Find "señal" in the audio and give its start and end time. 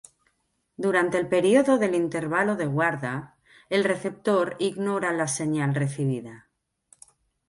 5.27-5.75